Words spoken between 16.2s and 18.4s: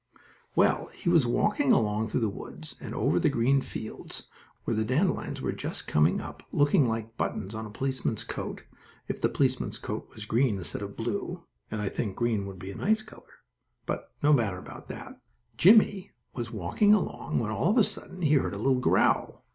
was walking along, when, all of a sudden, he